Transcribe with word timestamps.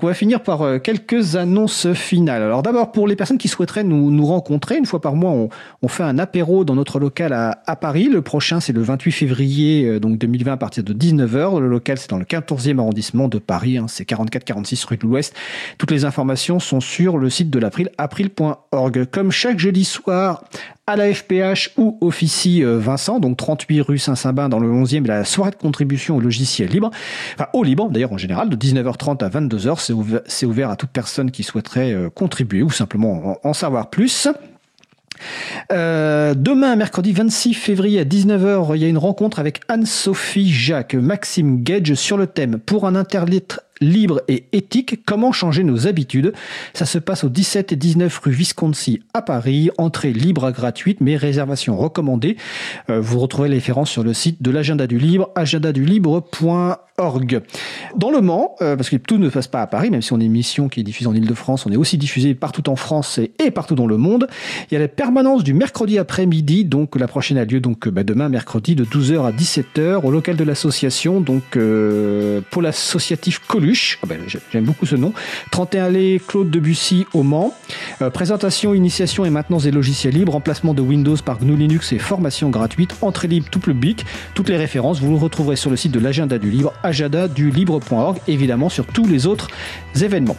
On 0.00 0.06
va 0.06 0.14
finir 0.14 0.42
par 0.42 0.62
euh, 0.62 0.78
quelques 0.78 1.34
annonces 1.34 1.92
finales. 1.92 2.42
Alors 2.42 2.62
d'abord, 2.62 2.92
pour 2.92 3.08
les 3.08 3.16
personnes 3.16 3.38
qui 3.38 3.48
souhaiteraient 3.48 3.82
nous, 3.82 4.24
rencontrer, 4.24 4.76
une 4.76 4.86
fois 4.86 5.00
par 5.00 5.16
mois, 5.16 5.48
on, 5.82 5.88
fait 5.88 6.04
un 6.04 6.18
apéro 6.18 6.64
dans 6.64 6.76
notre 6.76 7.00
local 7.00 7.32
à, 7.32 7.62
à 7.66 7.74
Paris. 7.74 8.08
Le 8.08 8.22
prochain, 8.22 8.60
c'est 8.60 8.72
le 8.72 8.80
28 8.80 9.10
février 9.10 9.86
euh, 9.86 9.98
donc 9.98 10.18
2020 10.18 10.52
à 10.52 10.56
partir 10.56 10.84
de 10.84 10.92
19h. 10.92 11.58
Le 11.58 11.68
local, 11.68 11.98
c'est 11.98 12.10
dans 12.10 12.18
le 12.18 12.24
14e 12.24 12.78
arrondissement 12.78 13.26
de 13.26 13.38
Paris. 13.38 13.78
Hein, 13.78 13.86
c'est 13.88 14.08
44-46 14.08 14.86
rue 14.86 14.96
de 14.98 15.02
l'Ouest. 15.02 15.34
Toutes 15.78 15.90
les 15.90 16.04
informations 16.04 16.60
sont 16.60 16.80
sur 16.80 17.18
le 17.18 17.28
site 17.28 17.50
de 17.50 17.58
l'April, 17.58 17.90
april.org. 17.98 19.06
Comme 19.10 19.32
chaque 19.32 19.58
jeudi 19.58 19.84
soir, 19.84 20.44
à 20.88 20.96
la 20.96 21.12
FPH 21.12 21.72
ou 21.76 21.98
officie 22.00 22.64
euh, 22.64 22.78
Vincent, 22.78 23.20
donc 23.20 23.36
38 23.36 23.82
rue 23.82 23.98
Saint-Symbain 23.98 24.48
dans 24.48 24.58
le 24.58 24.68
11e, 24.68 25.06
la 25.06 25.22
soirée 25.24 25.50
de 25.50 25.56
contribution 25.56 26.16
au 26.16 26.20
logiciel 26.20 26.70
libre, 26.70 26.90
enfin 27.34 27.48
au 27.52 27.62
libre 27.62 27.90
d'ailleurs 27.90 28.12
en 28.12 28.16
général, 28.16 28.48
de 28.48 28.56
19h30 28.56 29.22
à 29.22 29.28
22h, 29.28 30.22
c'est 30.26 30.46
ouvert, 30.46 30.70
à 30.70 30.76
toute 30.76 30.88
personne 30.88 31.30
qui 31.30 31.42
souhaiterait 31.42 31.92
euh, 31.92 32.08
contribuer 32.08 32.62
ou 32.62 32.70
simplement 32.70 33.38
en, 33.44 33.52
savoir 33.52 33.90
plus. 33.90 34.28
Euh, 35.72 36.34
demain, 36.34 36.74
mercredi 36.76 37.12
26 37.12 37.52
février 37.52 38.00
à 38.00 38.04
19h, 38.04 38.74
il 38.74 38.80
y 38.80 38.84
a 38.86 38.88
une 38.88 38.98
rencontre 38.98 39.40
avec 39.40 39.60
Anne-Sophie 39.68 40.50
Jacques, 40.50 40.94
Maxime 40.94 41.62
Gage 41.62 41.94
sur 41.94 42.16
le 42.16 42.26
thème 42.26 42.58
Pour 42.58 42.86
un 42.86 42.94
interlitre 42.94 43.60
libre 43.80 44.22
et 44.28 44.44
éthique, 44.52 45.04
comment 45.04 45.32
changer 45.32 45.64
nos 45.64 45.86
habitudes? 45.86 46.32
Ça 46.74 46.86
se 46.86 46.98
passe 46.98 47.24
au 47.24 47.28
17 47.28 47.72
et 47.72 47.76
19 47.76 48.18
rue 48.18 48.32
Visconti 48.32 49.00
à 49.14 49.22
Paris, 49.22 49.70
entrée 49.78 50.12
libre 50.12 50.50
gratuite 50.50 50.98
mais 51.00 51.16
réservation 51.16 51.76
recommandée. 51.76 52.36
Euh, 52.90 53.00
vous 53.00 53.18
retrouvez 53.18 53.48
les 53.48 53.56
références 53.56 53.90
sur 53.90 54.02
le 54.02 54.14
site 54.14 54.42
de 54.42 54.50
l'agenda 54.50 54.86
du 54.86 54.98
libre, 54.98 55.30
agendadulibre.org. 55.34 57.42
Dans 57.96 58.10
le 58.10 58.20
Mans, 58.20 58.56
euh, 58.60 58.76
parce 58.76 58.90
que 58.90 58.96
tout 58.96 59.16
ne 59.18 59.28
se 59.28 59.34
passe 59.34 59.46
pas 59.46 59.62
à 59.62 59.66
Paris, 59.66 59.90
même 59.90 60.02
si 60.02 60.12
on 60.12 60.20
est 60.20 60.24
une 60.24 60.32
émission 60.32 60.68
qui 60.68 60.80
est 60.80 60.82
diffusée 60.82 61.08
en 61.08 61.14
Ile-de-France, 61.14 61.64
on 61.66 61.70
est 61.70 61.76
aussi 61.76 61.96
diffusé 61.96 62.34
partout 62.34 62.68
en 62.68 62.76
France 62.76 63.20
et, 63.38 63.50
partout 63.50 63.76
dans 63.76 63.86
le 63.86 63.96
monde. 63.96 64.26
Il 64.70 64.74
y 64.74 64.76
a 64.76 64.80
la 64.80 64.88
permanence 64.88 65.44
du 65.44 65.54
mercredi 65.54 65.98
après-midi, 65.98 66.64
donc 66.64 66.96
la 66.96 67.06
prochaine 67.06 67.38
a 67.38 67.44
lieu 67.44 67.60
donc 67.60 67.88
bah, 67.88 68.02
demain 68.02 68.28
mercredi 68.28 68.74
de 68.74 68.84
12h 68.84 69.26
à 69.26 69.32
17h 69.32 70.04
au 70.04 70.10
local 70.10 70.36
de 70.36 70.44
l'association, 70.44 71.20
donc 71.20 71.56
euh, 71.56 72.40
pôle 72.50 72.66
associatif 72.66 73.40
Colu 73.46 73.67
ah 74.02 74.06
ben, 74.06 74.20
J'aime 74.50 74.64
beaucoup 74.64 74.86
ce 74.86 74.96
nom. 74.96 75.12
31 75.50 75.84
allées 75.84 76.20
Claude 76.26 76.50
Debussy 76.50 77.06
au 77.12 77.22
Mans. 77.22 77.54
Euh, 78.02 78.10
présentation, 78.10 78.74
initiation 78.74 79.24
et 79.24 79.30
maintenance 79.30 79.64
des 79.64 79.70
logiciels 79.70 80.14
libres, 80.14 80.32
remplacement 80.32 80.74
de 80.74 80.82
Windows 80.82 81.16
par 81.24 81.38
GNU 81.38 81.56
Linux 81.56 81.92
et 81.92 81.98
formation 81.98 82.50
gratuite, 82.50 82.96
entrée 83.00 83.28
libre 83.28 83.48
tout 83.50 83.60
public. 83.60 84.04
Toutes 84.34 84.48
les 84.48 84.56
références, 84.56 85.00
vous 85.00 85.12
les 85.12 85.18
retrouverez 85.18 85.56
sur 85.56 85.70
le 85.70 85.76
site 85.76 85.92
de 85.92 86.00
l'agenda 86.00 86.38
du 86.38 86.50
libre, 86.50 86.72
agendadulibre.org, 86.82 88.18
évidemment 88.28 88.68
sur 88.68 88.86
tous 88.86 89.06
les 89.06 89.26
autres 89.26 89.48
événements. 90.00 90.36